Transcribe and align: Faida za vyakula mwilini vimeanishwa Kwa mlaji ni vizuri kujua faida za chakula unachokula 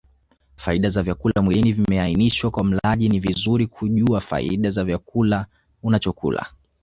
Faida 0.57 0.89
za 0.89 1.03
vyakula 1.03 1.41
mwilini 1.41 1.71
vimeanishwa 1.71 2.51
Kwa 2.51 2.63
mlaji 2.63 3.09
ni 3.09 3.19
vizuri 3.19 3.67
kujua 3.67 4.21
faida 4.21 4.69
za 4.69 4.85
chakula 4.85 5.45
unachokula 5.83 6.45